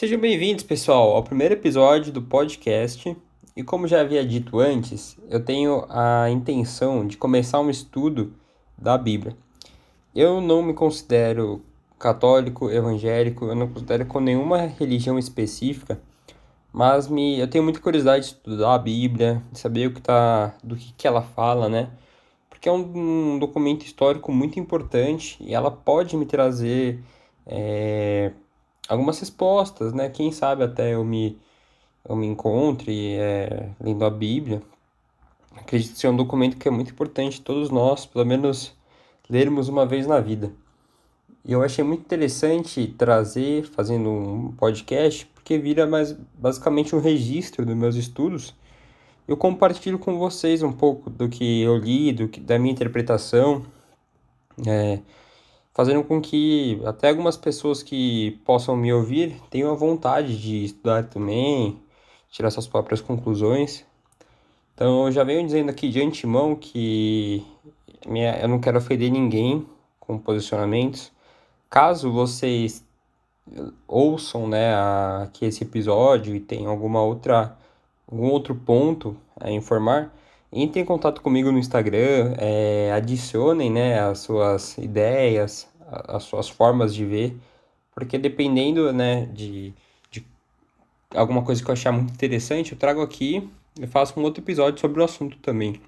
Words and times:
Sejam 0.00 0.18
bem-vindos, 0.18 0.64
pessoal, 0.64 1.14
ao 1.14 1.22
primeiro 1.22 1.52
episódio 1.52 2.10
do 2.10 2.22
podcast. 2.22 3.14
E 3.54 3.62
como 3.62 3.86
já 3.86 4.00
havia 4.00 4.24
dito 4.24 4.58
antes, 4.58 5.14
eu 5.28 5.44
tenho 5.44 5.84
a 5.90 6.30
intenção 6.30 7.06
de 7.06 7.18
começar 7.18 7.60
um 7.60 7.68
estudo 7.68 8.32
da 8.78 8.96
Bíblia. 8.96 9.36
Eu 10.14 10.40
não 10.40 10.62
me 10.62 10.72
considero 10.72 11.60
católico, 11.98 12.70
evangélico, 12.70 13.44
eu 13.44 13.54
não 13.54 13.68
considero 13.68 14.06
com 14.06 14.20
nenhuma 14.20 14.62
religião 14.62 15.18
específica, 15.18 16.00
mas 16.72 17.06
me, 17.06 17.38
eu 17.38 17.46
tenho 17.46 17.62
muita 17.62 17.78
curiosidade 17.78 18.24
de 18.24 18.32
estudar 18.32 18.76
a 18.76 18.78
Bíblia, 18.78 19.42
de 19.52 19.58
saber 19.58 19.88
o 19.88 19.92
que 19.92 20.00
tá, 20.00 20.54
do 20.64 20.76
que, 20.76 20.94
que 20.94 21.06
ela 21.06 21.20
fala, 21.20 21.68
né? 21.68 21.90
Porque 22.48 22.70
é 22.70 22.72
um, 22.72 23.34
um 23.34 23.38
documento 23.38 23.84
histórico 23.84 24.32
muito 24.32 24.58
importante 24.58 25.36
e 25.42 25.54
ela 25.54 25.70
pode 25.70 26.16
me 26.16 26.24
trazer 26.24 27.04
é, 27.46 28.32
algumas 28.90 29.18
respostas, 29.20 29.92
né? 29.92 30.10
Quem 30.10 30.32
sabe 30.32 30.64
até 30.64 30.94
eu 30.94 31.04
me, 31.04 31.38
eu 32.06 32.16
me 32.16 32.26
encontre 32.26 33.14
é, 33.14 33.70
lendo 33.80 34.04
a 34.04 34.10
Bíblia. 34.10 34.60
Acredito 35.56 35.96
ser 35.96 36.08
um 36.08 36.16
documento 36.16 36.56
que 36.56 36.68
é 36.68 36.70
muito 36.70 36.90
importante 36.90 37.40
todos 37.40 37.70
nós, 37.70 38.04
pelo 38.04 38.26
menos, 38.26 38.74
lermos 39.28 39.68
uma 39.68 39.86
vez 39.86 40.06
na 40.06 40.20
vida. 40.20 40.52
E 41.44 41.52
eu 41.52 41.62
achei 41.62 41.84
muito 41.84 42.02
interessante 42.02 42.86
trazer, 42.98 43.64
fazendo 43.64 44.10
um 44.10 44.52
podcast, 44.52 45.24
porque 45.26 45.56
vira 45.56 45.86
mais 45.86 46.12
basicamente 46.34 46.94
um 46.94 47.00
registro 47.00 47.64
dos 47.64 47.76
meus 47.76 47.94
estudos. 47.94 48.54
Eu 49.26 49.36
compartilho 49.36 49.98
com 49.98 50.18
vocês 50.18 50.62
um 50.62 50.72
pouco 50.72 51.08
do 51.08 51.28
que 51.28 51.62
eu 51.62 51.76
li, 51.76 52.12
do 52.12 52.28
que, 52.28 52.40
da 52.40 52.58
minha 52.58 52.72
interpretação. 52.72 53.64
É, 54.66 54.98
fazendo 55.80 56.04
com 56.04 56.20
que 56.20 56.78
até 56.84 57.08
algumas 57.08 57.38
pessoas 57.38 57.82
que 57.82 58.32
possam 58.44 58.76
me 58.76 58.92
ouvir 58.92 59.40
tenham 59.48 59.72
a 59.72 59.74
vontade 59.74 60.38
de 60.38 60.66
estudar 60.66 61.04
também, 61.04 61.80
tirar 62.30 62.50
suas 62.50 62.66
próprias 62.66 63.00
conclusões. 63.00 63.82
Então 64.74 65.06
eu 65.06 65.12
já 65.12 65.24
venho 65.24 65.42
dizendo 65.42 65.70
aqui 65.70 65.88
de 65.88 66.02
antemão 66.02 66.54
que 66.54 67.42
minha, 68.06 68.38
eu 68.40 68.46
não 68.46 68.60
quero 68.60 68.76
ofender 68.76 69.10
ninguém 69.10 69.66
com 69.98 70.18
posicionamentos. 70.18 71.10
Caso 71.70 72.12
vocês 72.12 72.84
ouçam 73.88 74.46
né, 74.46 74.74
aqui 75.22 75.46
esse 75.46 75.64
episódio 75.64 76.36
e 76.36 76.40
tenham 76.40 76.70
alguma 76.70 77.00
outra, 77.00 77.56
algum 78.06 78.28
outro 78.28 78.54
ponto 78.54 79.16
a 79.40 79.50
informar, 79.50 80.14
Entre 80.52 80.80
em 80.80 80.84
contato 80.84 81.20
comigo 81.22 81.52
no 81.52 81.58
Instagram, 81.58 82.34
é, 82.36 82.90
adicionem 82.92 83.70
né, 83.70 84.00
as 84.00 84.18
suas 84.18 84.76
ideias, 84.78 85.68
as 85.88 86.24
suas 86.24 86.48
formas 86.48 86.92
de 86.92 87.04
ver, 87.04 87.36
porque 87.94 88.18
dependendo 88.18 88.92
né, 88.92 89.26
de, 89.26 89.72
de 90.10 90.24
alguma 91.14 91.42
coisa 91.42 91.62
que 91.62 91.70
eu 91.70 91.72
achar 91.72 91.92
muito 91.92 92.12
interessante, 92.12 92.72
eu 92.72 92.78
trago 92.78 93.00
aqui 93.00 93.48
e 93.80 93.86
faço 93.86 94.18
um 94.18 94.24
outro 94.24 94.42
episódio 94.42 94.80
sobre 94.80 95.00
o 95.00 95.04
assunto 95.04 95.38
também. 95.38 95.80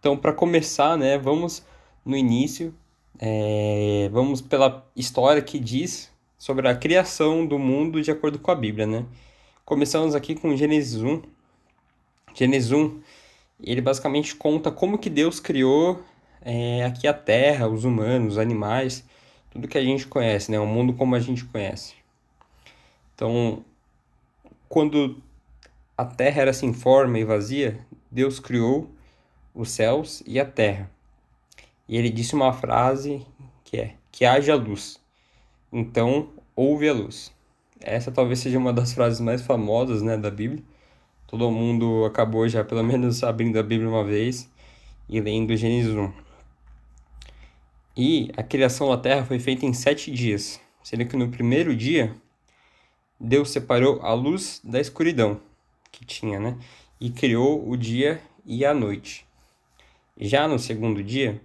Então, 0.00 0.16
para 0.16 0.32
começar, 0.32 0.96
né, 0.96 1.18
vamos 1.18 1.64
no 2.04 2.16
início, 2.16 2.74
é, 3.18 4.08
vamos 4.10 4.40
pela 4.40 4.84
história 4.96 5.42
que 5.42 5.58
diz 5.58 6.10
sobre 6.38 6.66
a 6.66 6.74
criação 6.74 7.46
do 7.46 7.58
mundo 7.58 8.02
de 8.02 8.10
acordo 8.10 8.38
com 8.38 8.50
a 8.50 8.54
Bíblia, 8.54 8.86
né? 8.86 9.04
Começamos 9.64 10.14
aqui 10.14 10.34
com 10.34 10.56
Gênesis 10.56 11.00
1, 11.00 11.22
Gênesis 12.34 12.72
1, 12.72 13.00
ele 13.62 13.80
basicamente 13.80 14.34
conta 14.34 14.70
como 14.70 14.98
que 14.98 15.10
Deus 15.10 15.38
criou 15.38 16.02
é, 16.40 16.84
aqui 16.84 17.06
a 17.06 17.12
Terra, 17.12 17.68
os 17.68 17.84
humanos, 17.84 18.34
os 18.34 18.38
animais, 18.38 19.04
tudo 19.50 19.68
que 19.68 19.78
a 19.78 19.84
gente 19.84 20.06
conhece, 20.06 20.50
né? 20.50 20.58
O 20.58 20.66
mundo 20.66 20.94
como 20.94 21.14
a 21.14 21.20
gente 21.20 21.44
conhece. 21.44 21.94
Então, 23.14 23.64
quando 24.68 25.22
a 25.96 26.04
Terra 26.04 26.42
era 26.42 26.52
sem 26.52 26.72
forma 26.72 27.18
e 27.18 27.24
vazia, 27.24 27.78
Deus 28.10 28.40
criou 28.40 28.90
os 29.54 29.70
céus 29.70 30.22
e 30.26 30.40
a 30.40 30.44
Terra. 30.44 30.90
E 31.86 31.96
ele 31.96 32.08
disse 32.10 32.34
uma 32.34 32.52
frase 32.52 33.24
que 33.62 33.76
é: 33.76 33.94
que 34.10 34.24
haja 34.24 34.54
luz. 34.54 34.98
Então, 35.70 36.30
houve 36.56 36.88
a 36.88 36.92
luz. 36.92 37.30
Essa 37.80 38.10
talvez 38.10 38.38
seja 38.38 38.58
uma 38.58 38.72
das 38.72 38.92
frases 38.94 39.20
mais 39.20 39.42
famosas, 39.42 40.00
né, 40.00 40.16
da 40.16 40.30
Bíblia 40.30 40.62
todo 41.32 41.50
mundo 41.50 42.04
acabou 42.04 42.46
já 42.46 42.62
pelo 42.62 42.84
menos 42.84 43.24
abrindo 43.24 43.58
a 43.58 43.62
Bíblia 43.62 43.88
uma 43.88 44.04
vez 44.04 44.50
e 45.08 45.18
lendo 45.18 45.56
Gênesis 45.56 45.94
1. 45.94 46.12
E 47.96 48.30
a 48.36 48.42
criação 48.42 48.90
da 48.90 48.98
terra 48.98 49.24
foi 49.24 49.38
feita 49.38 49.64
em 49.64 49.72
sete 49.72 50.10
dias, 50.10 50.60
sendo 50.82 51.06
que 51.06 51.16
no 51.16 51.30
primeiro 51.30 51.74
dia 51.74 52.14
Deus 53.18 53.48
separou 53.48 54.02
a 54.02 54.12
luz 54.12 54.60
da 54.62 54.78
escuridão 54.78 55.40
que 55.90 56.04
tinha, 56.04 56.38
né? 56.38 56.58
E 57.00 57.08
criou 57.08 57.66
o 57.66 57.78
dia 57.78 58.20
e 58.44 58.62
a 58.66 58.74
noite. 58.74 59.26
Já 60.18 60.46
no 60.46 60.58
segundo 60.58 61.02
dia, 61.02 61.40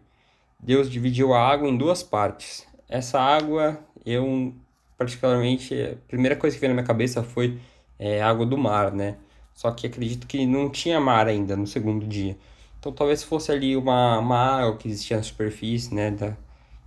Deus 0.60 0.90
dividiu 0.90 1.34
a 1.34 1.40
água 1.40 1.70
em 1.70 1.78
duas 1.78 2.04
partes. 2.04 2.68
Essa 2.90 3.22
água, 3.22 3.80
eu 4.06 4.54
particularmente, 4.98 5.74
a 5.82 5.96
primeira 6.10 6.36
coisa 6.36 6.58
que 6.58 6.60
veio 6.60 6.72
na 6.72 6.82
minha 6.82 6.88
cabeça 6.88 7.24
foi 7.24 7.58
é, 7.98 8.22
água 8.22 8.46
do 8.46 8.58
mar, 8.58 8.92
né? 8.92 9.16
Só 9.58 9.72
que 9.72 9.88
acredito 9.88 10.28
que 10.28 10.46
não 10.46 10.70
tinha 10.70 11.00
mar 11.00 11.28
ainda 11.28 11.56
no 11.56 11.66
segundo 11.66 12.06
dia. 12.06 12.38
Então 12.80 12.92
talvez 12.92 13.24
fosse 13.24 13.52
ali 13.52 13.76
uma, 13.76 14.20
uma 14.20 14.38
água 14.38 14.78
que 14.78 14.88
existia 14.88 15.18
na 15.18 15.24
superfície, 15.24 15.96
né, 15.96 16.12
da, 16.12 16.38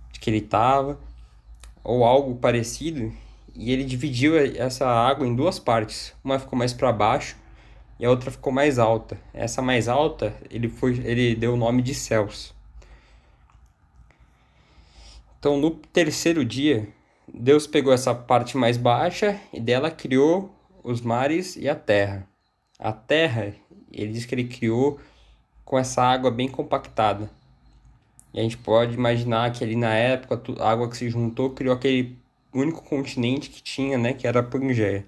de 0.09 0.21
que 0.21 0.29
ele 0.29 0.37
estava, 0.37 0.97
ou 1.83 2.05
algo 2.05 2.33
parecido. 2.35 3.11
E 3.53 3.73
ele 3.73 3.83
dividiu 3.83 4.37
essa 4.37 4.87
água 4.87 5.27
em 5.27 5.35
duas 5.35 5.59
partes. 5.59 6.13
Uma 6.23 6.39
ficou 6.39 6.57
mais 6.57 6.71
para 6.71 6.93
baixo 6.93 7.35
e 7.99 8.05
a 8.05 8.09
outra 8.09 8.31
ficou 8.31 8.53
mais 8.53 8.79
alta. 8.79 9.19
Essa 9.33 9.61
mais 9.61 9.89
alta, 9.89 10.33
ele 10.49 10.69
foi, 10.69 10.93
ele 11.03 11.35
deu 11.35 11.55
o 11.55 11.57
nome 11.57 11.81
de 11.81 11.93
céus. 11.93 12.53
Então 15.37 15.57
no 15.57 15.71
terceiro 15.71 16.45
dia, 16.45 16.87
Deus 17.27 17.67
pegou 17.67 17.91
essa 17.91 18.15
parte 18.15 18.55
mais 18.55 18.77
baixa 18.77 19.37
e 19.51 19.59
dela 19.59 19.91
criou 19.91 20.55
os 20.81 21.01
mares 21.01 21.57
e 21.57 21.67
a 21.67 21.75
terra. 21.75 22.30
A 22.81 22.91
terra, 22.91 23.53
ele 23.91 24.11
diz 24.11 24.25
que 24.25 24.33
ele 24.33 24.45
criou 24.45 24.99
com 25.63 25.77
essa 25.77 26.01
água 26.01 26.31
bem 26.31 26.47
compactada. 26.49 27.29
E 28.33 28.39
a 28.39 28.43
gente 28.43 28.57
pode 28.57 28.95
imaginar 28.95 29.51
que 29.51 29.63
ali 29.63 29.75
na 29.75 29.93
época 29.93 30.41
a 30.59 30.71
água 30.71 30.89
que 30.89 30.97
se 30.97 31.07
juntou 31.07 31.51
criou 31.51 31.75
aquele 31.75 32.17
único 32.51 32.83
continente 32.83 33.51
que 33.51 33.61
tinha, 33.61 33.99
né, 33.99 34.13
que 34.13 34.25
era 34.25 34.39
a 34.39 34.43
Pangeia. 34.43 35.05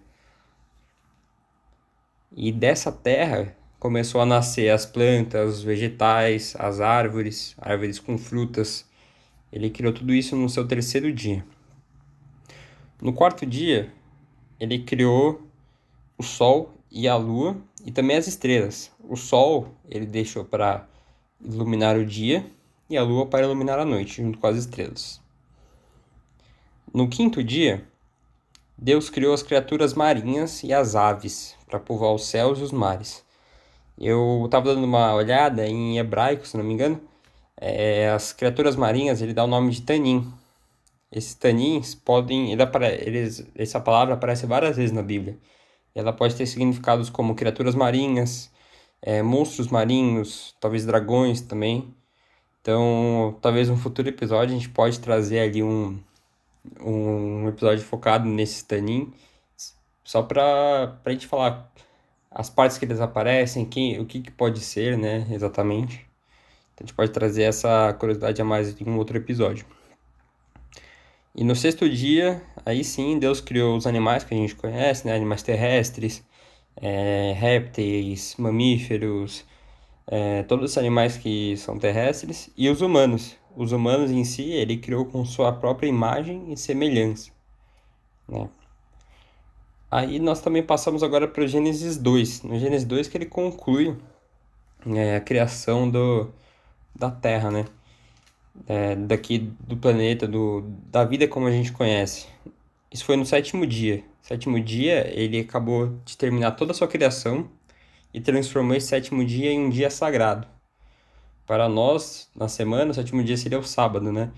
E 2.36 2.52
dessa 2.52 2.92
terra 2.92 3.56
começou 3.80 4.22
a 4.22 4.26
nascer 4.26 4.70
as 4.70 4.86
plantas, 4.86 5.58
os 5.58 5.64
vegetais, 5.64 6.56
as 6.60 6.80
árvores, 6.80 7.56
árvores 7.58 7.98
com 7.98 8.20
frutas. 8.20 8.88
Ele 9.52 9.72
criou 9.72 9.92
tudo 9.92 10.14
isso 10.14 10.36
no 10.36 10.48
seu 10.48 10.68
terceiro 10.68 11.12
dia. 11.12 11.44
No 13.02 13.14
quarto 13.14 13.48
dia, 13.48 13.92
ele 14.60 14.84
criou 14.84 15.42
o 16.20 16.24
sol 16.24 16.74
e 16.94 17.08
a 17.08 17.16
lua 17.16 17.58
e 17.84 17.92
também 17.92 18.16
as 18.16 18.28
estrelas. 18.28 18.92
O 19.04 19.16
sol 19.18 19.70
ele 19.90 20.06
deixou 20.06 20.46
para 20.46 20.88
iluminar 21.44 21.98
o 21.98 22.06
dia 22.06 22.46
e 22.88 22.96
a 22.96 23.02
lua 23.04 23.26
para 23.26 23.44
iluminar 23.44 23.80
a 23.80 23.86
noite, 23.86 24.22
junto 24.22 24.38
com 24.38 24.46
as 24.46 24.56
estrelas. 24.56 25.20
No 26.94 27.10
quinto 27.10 27.44
dia, 27.44 27.84
Deus 28.78 29.10
criou 29.10 29.34
as 29.34 29.42
criaturas 29.42 29.96
marinhas 29.96 30.62
e 30.64 30.72
as 30.72 30.96
aves 30.96 31.56
para 31.68 31.80
povoar 31.80 32.14
os 32.14 32.28
céus 32.28 32.60
e 32.60 32.62
os 32.62 32.72
mares. 32.72 33.24
Eu 33.98 34.44
estava 34.46 34.74
dando 34.74 34.86
uma 34.86 35.14
olhada 35.16 35.66
em 35.68 35.98
hebraico, 35.98 36.48
se 36.48 36.56
não 36.56 36.64
me 36.64 36.74
engano, 36.74 37.02
é, 37.58 38.10
as 38.10 38.34
criaturas 38.34 38.76
marinhas 38.76 39.22
ele 39.22 39.34
dá 39.34 39.44
o 39.44 39.48
nome 39.48 39.72
de 39.72 39.82
tanim. 39.82 40.32
Esses 41.12 41.34
tanins 41.36 41.96
podem, 41.96 42.52
ele, 42.52 42.64
eles, 43.02 43.46
essa 43.56 43.80
palavra 43.80 44.16
aparece 44.16 44.46
várias 44.46 44.78
vezes 44.78 44.92
na 44.92 45.02
Bíblia. 45.02 45.38
Ela 45.96 46.14
pode 46.14 46.36
ter 46.36 46.46
significados 46.46 47.10
como 47.10 47.36
criaturas 47.36 47.76
marinhas, 47.76 48.52
é, 49.02 49.22
monstros 49.22 49.68
marinhos, 49.68 50.56
talvez 50.60 50.86
dragões 50.86 51.42
também. 51.42 51.94
Então, 52.62 53.38
talvez 53.42 53.70
um 53.70 53.78
futuro 53.78 54.10
episódio 54.10 54.56
a 54.56 54.58
gente 54.58 54.70
pode 54.70 55.00
trazer 55.00 55.40
ali 55.40 55.62
um, 55.64 56.00
um 56.82 57.48
episódio 57.50 57.84
focado 57.84 58.26
nesse 58.28 58.66
Tanin, 58.66 59.14
só 60.04 60.24
para 60.24 60.98
a 61.06 61.10
gente 61.12 61.28
falar 61.28 61.72
as 62.32 62.50
partes 62.50 62.78
que 62.78 62.86
eles 62.86 63.02
aparecem, 63.02 63.66
quem, 63.66 64.00
o 64.00 64.06
que, 64.06 64.22
que 64.22 64.32
pode 64.32 64.60
ser, 64.62 64.98
né, 64.98 65.28
exatamente. 65.32 66.06
Então, 66.74 66.86
a 66.86 66.88
gente 66.88 66.96
pode 66.96 67.12
trazer 67.12 67.44
essa 67.44 67.94
curiosidade 67.94 68.42
a 68.42 68.46
mais 68.46 68.80
em 68.82 68.90
um 68.90 68.98
outro 68.98 69.18
episódio. 69.18 69.66
E 71.36 71.44
no 71.44 71.56
sexto 71.56 71.90
dia, 71.90 72.44
aí 72.66 72.84
sim, 72.84 73.18
Deus 73.18 73.42
criou 73.42 73.76
os 73.76 73.88
animais 73.88 74.24
que 74.24 74.34
a 74.36 74.38
gente 74.38 74.56
conhece, 74.56 75.08
né? 75.08 75.16
Animais 75.16 75.42
terrestres, 75.42 76.24
é, 76.76 77.34
répteis, 77.36 78.36
mamíferos, 78.38 79.46
é, 80.08 80.44
todos 80.44 80.72
os 80.72 80.78
animais 80.78 81.18
que 81.18 81.58
são 81.58 81.80
terrestres, 81.80 82.52
e 82.56 82.70
os 82.70 82.82
humanos. 82.82 83.36
Os 83.56 83.72
humanos 83.72 84.12
em 84.12 84.24
si, 84.24 84.52
ele 84.52 84.78
criou 84.78 85.06
com 85.06 85.26
sua 85.26 85.52
própria 85.54 85.88
imagem 85.88 86.52
e 86.52 86.58
semelhança, 86.58 87.32
né? 88.28 88.50
Aí 89.90 90.20
nós 90.20 90.42
também 90.42 90.64
passamos 90.64 91.04
agora 91.04 91.28
para 91.28 91.44
o 91.44 91.48
Gênesis 91.48 91.98
2. 91.98 92.44
No 92.44 92.58
Gênesis 92.58 92.86
2 92.88 93.08
que 93.08 93.18
ele 93.18 93.28
conclui 93.28 93.96
é, 94.88 95.18
a 95.18 95.22
criação 95.22 95.88
do, 95.90 96.32
da 96.96 97.12
Terra, 97.12 97.52
né? 97.52 97.66
É, 98.68 98.96
daqui 98.96 99.40
do 99.62 99.76
planeta, 99.76 100.28
do, 100.28 100.62
da 100.92 101.04
vida 101.04 101.28
como 101.28 101.48
a 101.48 101.52
gente 101.52 101.72
conhece. 101.72 102.28
Isso 102.92 103.06
foi 103.06 103.16
no 103.16 103.26
sétimo 103.26 103.66
dia. 103.66 104.04
Sétimo 104.22 104.60
dia, 104.60 105.12
ele 105.14 105.40
acabou 105.40 106.00
de 106.06 106.18
terminar 106.18 106.52
toda 106.52 106.72
a 106.72 106.76
sua 106.76 106.88
criação 106.88 107.50
e 108.14 108.22
transformou 108.22 108.76
esse 108.76 108.88
sétimo 108.88 109.26
dia 109.26 109.52
em 109.52 109.60
um 109.60 109.70
dia 109.70 109.90
sagrado. 109.90 110.48
Para 111.46 111.68
nós, 111.68 112.30
na 112.36 112.48
semana, 112.48 112.92
o 112.92 112.94
sétimo 112.94 113.24
dia 113.24 113.36
seria 113.36 113.60
o 113.60 113.64
sábado, 113.64 114.12
né? 114.12 114.32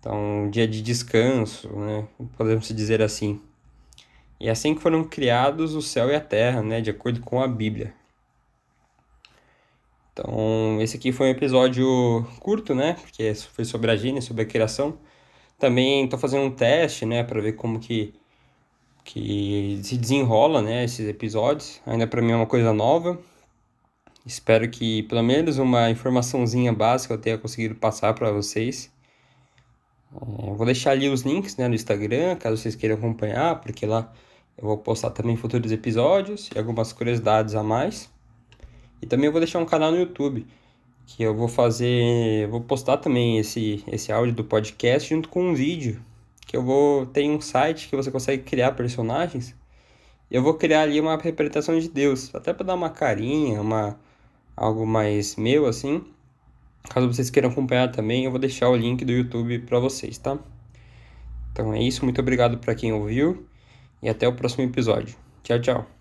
Então, 0.00 0.44
um 0.44 0.50
dia 0.50 0.66
de 0.66 0.80
descanso, 0.80 1.68
né? 1.76 2.08
Podemos 2.36 2.68
dizer 2.68 3.02
assim. 3.02 3.40
E 4.40 4.48
é 4.48 4.50
assim 4.50 4.74
que 4.74 4.80
foram 4.80 5.04
criados 5.04 5.74
o 5.74 5.82
céu 5.82 6.08
e 6.08 6.14
a 6.14 6.20
terra, 6.20 6.62
né? 6.62 6.80
De 6.80 6.90
acordo 6.90 7.20
com 7.20 7.42
a 7.42 7.48
Bíblia. 7.48 7.92
Então, 10.18 10.80
esse 10.80 10.96
aqui 10.96 11.12
foi 11.12 11.28
um 11.28 11.30
episódio 11.30 12.26
curto, 12.40 12.74
né? 12.74 12.94
Porque 12.94 13.32
foi 13.34 13.64
sobre 13.64 13.90
a 13.92 13.96
Gênesis, 13.96 14.24
sobre 14.24 14.42
a 14.42 14.46
criação. 14.46 14.98
Também 15.58 16.04
estou 16.04 16.18
fazendo 16.18 16.44
um 16.44 16.50
teste, 16.50 17.06
né? 17.06 17.22
Para 17.22 17.40
ver 17.40 17.52
como 17.52 17.78
que, 17.78 18.12
que 19.04 19.80
se 19.84 19.96
desenrola, 19.96 20.60
né? 20.60 20.84
Esses 20.84 21.08
episódios. 21.08 21.80
Ainda 21.86 22.06
para 22.06 22.20
mim 22.20 22.32
é 22.32 22.36
uma 22.36 22.46
coisa 22.46 22.72
nova. 22.72 23.18
Espero 24.26 24.68
que 24.68 25.04
pelo 25.04 25.22
menos 25.22 25.58
uma 25.58 25.90
informaçãozinha 25.90 26.72
básica 26.72 27.14
eu 27.14 27.18
tenha 27.18 27.38
conseguido 27.38 27.76
passar 27.76 28.12
para 28.14 28.32
vocês. 28.32 28.90
É, 30.14 30.52
vou 30.54 30.66
deixar 30.66 30.92
ali 30.92 31.08
os 31.08 31.22
links 31.22 31.56
né, 31.56 31.68
no 31.68 31.74
Instagram, 31.74 32.36
caso 32.36 32.56
vocês 32.56 32.74
queiram 32.74 32.96
acompanhar, 32.96 33.60
porque 33.60 33.86
lá 33.86 34.12
eu 34.56 34.66
vou 34.66 34.78
postar 34.78 35.10
também 35.10 35.36
futuros 35.36 35.70
episódios 35.70 36.50
e 36.54 36.58
algumas 36.58 36.92
curiosidades 36.92 37.54
a 37.54 37.62
mais. 37.62 38.10
E 39.00 39.06
também 39.06 39.26
eu 39.26 39.32
vou 39.32 39.40
deixar 39.40 39.58
um 39.58 39.64
canal 39.64 39.90
no 39.90 39.98
YouTube, 39.98 40.46
que 41.06 41.22
eu 41.22 41.34
vou 41.34 41.48
fazer, 41.48 42.48
vou 42.48 42.60
postar 42.60 42.98
também 42.98 43.38
esse, 43.38 43.82
esse 43.86 44.12
áudio 44.12 44.34
do 44.34 44.44
podcast 44.44 45.08
junto 45.08 45.28
com 45.28 45.50
um 45.50 45.54
vídeo, 45.54 46.02
que 46.46 46.56
eu 46.56 46.62
vou 46.62 47.06
ter 47.06 47.28
um 47.28 47.40
site 47.40 47.88
que 47.88 47.96
você 47.96 48.10
consegue 48.10 48.42
criar 48.42 48.72
personagens. 48.72 49.54
E 50.30 50.36
eu 50.36 50.42
vou 50.42 50.54
criar 50.54 50.82
ali 50.82 51.00
uma 51.00 51.16
representação 51.16 51.78
de 51.78 51.88
Deus, 51.88 52.34
até 52.34 52.52
para 52.52 52.66
dar 52.66 52.74
uma 52.74 52.90
carinha, 52.90 53.60
uma 53.60 53.98
algo 54.56 54.86
mais 54.86 55.36
meu 55.36 55.66
assim. 55.66 56.04
Caso 56.90 57.06
vocês 57.06 57.30
queiram 57.30 57.50
acompanhar 57.50 57.90
também, 57.90 58.24
eu 58.24 58.30
vou 58.30 58.40
deixar 58.40 58.68
o 58.68 58.76
link 58.76 59.04
do 59.04 59.12
YouTube 59.12 59.60
para 59.60 59.78
vocês, 59.78 60.18
tá? 60.18 60.38
Então 61.52 61.72
é 61.72 61.82
isso, 61.82 62.04
muito 62.04 62.20
obrigado 62.20 62.58
para 62.58 62.74
quem 62.74 62.92
ouviu 62.92 63.46
e 64.02 64.08
até 64.08 64.28
o 64.28 64.34
próximo 64.34 64.64
episódio. 64.64 65.16
Tchau, 65.42 65.60
tchau. 65.60 65.97